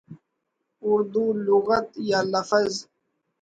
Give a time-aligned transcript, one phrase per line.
[0.87, 2.73] اردو لغت یا لفظ